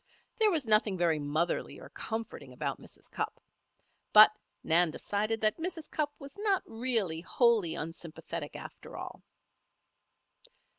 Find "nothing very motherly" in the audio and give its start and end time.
0.65-1.79